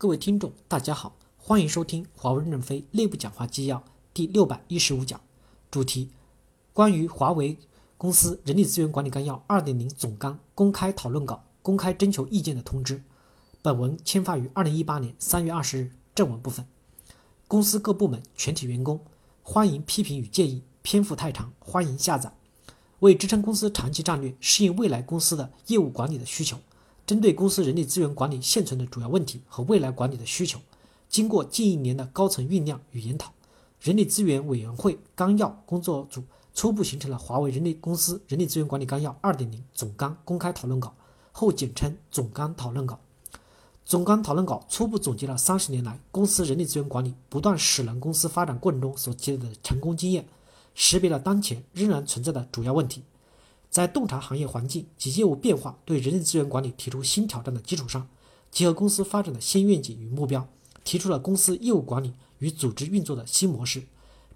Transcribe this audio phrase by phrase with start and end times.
[0.00, 3.82] 各位听众，大家好，欢迎收听华为任正非内部讲话纪要
[4.14, 5.20] 第六百一十五讲，
[5.72, 6.10] 主题：
[6.72, 7.58] 关于华为
[7.96, 13.02] 公司人力资源管理纲要二点零总纲公开讨论稿公开征求意见的通知。
[13.60, 15.90] 本文签发于二零一八年三月二十日。
[16.14, 16.64] 正文部分，
[17.48, 19.00] 公司各部门全体员工
[19.42, 22.32] 欢迎批评与建议，篇幅太长，欢迎下载。
[23.00, 26.60] 为支撑公司长期战略，适应未来公司的业务管理的需求。
[27.08, 30.60] 针对公司人力资源管理现存的主要问题和未来管理的需求，
[31.08, 33.32] 经过近一年的高层酝酿与研讨，
[33.80, 40.94] 人力资源委员会纲要工作组初步形成了华为人力公司人力资源管理纲要二点零总纲公开讨论稿，
[41.32, 43.00] 后简称总纲讨论稿。
[43.86, 50.28] 总纲讨论稿初步总结了三十年来公司人力资源管理不断使能公司发展过程中所积累的成功经验，
[50.74, 53.02] 识别了当前仍然存在的主要问题。
[53.70, 58.08] 在洞察行业环境及业务变化对人力资源管理提出新挑战的基础上，
[58.50, 60.48] 结合公司发展的新愿景与目标，
[60.84, 63.82] 提出了公司业务管理与组织运作的新模式，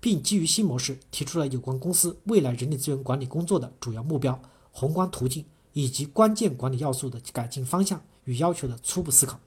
[0.00, 9.40] 并基于新模式提出了有关公司未来人力资源管理工作的主要目标、宏观途径以及关键管理要素的改进方向与要求的初步思考。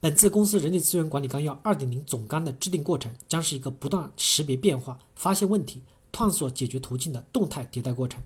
[0.00, 5.82] 本次公司人力资源管理纲要二点零总纲的制定过程，将是一个不断识别变化、发现问题。
[6.12, 8.22] 探索解决途径的动态迭代过程，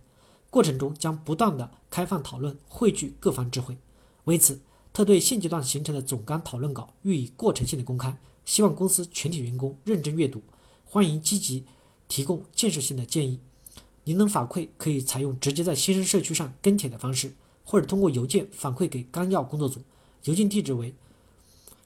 [0.50, 3.76] 过程中将不断的开放讨论，汇聚各方智慧。
[4.24, 4.60] 为此，
[4.92, 10.42] 特对现阶段形成的总纲讨论稿予以过程性的公开，希望公司全体员工认真阅读，
[10.84, 11.64] 欢迎积极
[12.08, 13.38] 提供建设性的建议。
[14.04, 19.80] 您能反馈可以采用直接在新生社区上跟帖的方式，或者通过邮件反馈给纲要工作组，
[20.24, 20.94] 邮件地址为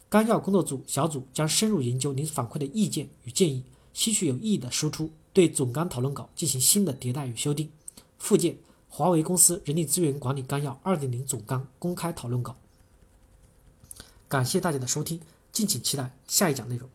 [0.08, 5.10] 纲要工作组小组将深入研究您反馈的意见与建议，吸取有意义的输出。
[5.38, 7.70] 对总纲讨论稿进行新的迭代与修订。
[8.18, 8.58] 附件：
[8.88, 12.56] 华为公司人力资源管理纲要2.0总纲公开讨论稿。
[14.26, 15.20] 感谢大家的收听，
[15.52, 16.90] 敬请期待下一讲内容。